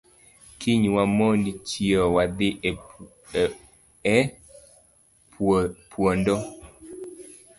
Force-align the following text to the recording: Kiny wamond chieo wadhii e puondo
Kiny 0.59 0.87
wamond 0.95 1.45
chieo 1.67 2.03
wadhii 2.15 2.61
e 4.17 4.19
puondo 5.89 6.35